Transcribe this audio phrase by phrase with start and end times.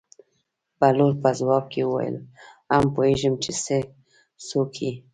[0.79, 2.17] بهلول په ځواب کې وویل:
[2.73, 3.49] هو پوهېږم چې
[4.47, 4.91] څوک یې.